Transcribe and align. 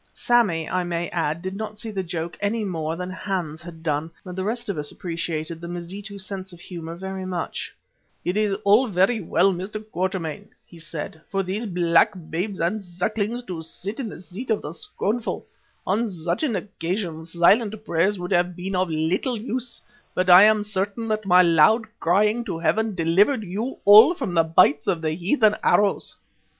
Sammy, 0.15 0.67
I 0.67 0.83
may 0.83 1.09
add, 1.09 1.43
did 1.43 1.53
not 1.55 1.77
see 1.77 1.91
the 1.91 2.01
joke 2.01 2.35
any 2.41 2.65
more 2.65 2.95
than 2.95 3.11
Hans 3.11 3.61
had 3.61 3.83
done, 3.83 4.09
but 4.25 4.35
the 4.35 4.43
rest 4.43 4.67
of 4.67 4.79
us 4.79 4.91
appreciated 4.91 5.61
the 5.61 5.67
Mazitu 5.67 6.17
sense 6.17 6.51
of 6.51 6.59
humour 6.59 6.95
very 6.95 7.23
much. 7.23 7.71
"It 8.25 8.35
is 8.35 8.57
very 8.89 9.21
well, 9.21 9.53
Mr. 9.53 9.79
Quatermain," 9.91 10.47
he 10.65 10.79
said, 10.79 11.21
"for 11.29 11.43
these 11.43 11.67
black 11.67 12.13
babes 12.31 12.59
and 12.59 12.83
sucklings 12.83 13.43
to 13.43 13.61
sit 13.61 13.99
in 13.99 14.09
the 14.09 14.21
seat 14.21 14.49
of 14.49 14.63
the 14.63 14.71
scornful. 14.71 15.45
On 15.85 16.07
such 16.07 16.41
an 16.41 16.55
occasion 16.55 17.27
silent 17.27 17.85
prayers 17.85 18.17
would 18.17 18.31
have 18.31 18.55
been 18.55 18.75
of 18.75 18.89
little 18.89 19.37
use, 19.37 19.81
but 20.15 20.31
I 20.31 20.45
am 20.45 20.63
certain 20.63 21.07
that 21.09 21.27
my 21.27 21.43
loud 21.43 21.85
crying 21.99 22.43
to 22.45 22.57
Heaven 22.57 22.95
delivered 22.95 23.43
you 23.43 23.77
all 23.85 24.15
from 24.15 24.33
the 24.33 24.43
bites 24.43 24.87
of 24.87 25.03
the 25.03 25.11
heathen 25.11 25.57
arrows." 25.63 26.15